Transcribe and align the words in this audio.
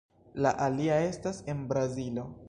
La 0.45 0.53
alia 0.67 0.95
estas 1.09 1.41
en 1.55 1.61
Brazilo. 1.73 2.25